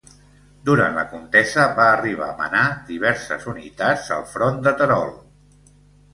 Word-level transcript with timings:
Durant 0.69 0.95
la 0.99 1.03
contesa 1.11 1.65
va 1.79 1.85
arribar 1.97 2.29
a 2.33 2.35
manar 2.39 2.63
diverses 2.89 3.47
unitats 3.53 4.09
al 4.19 4.27
Front 4.33 4.61
de 4.71 4.75
Terol. 4.83 5.15